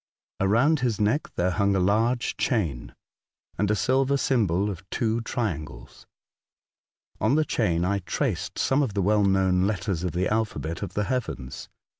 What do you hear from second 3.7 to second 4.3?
silver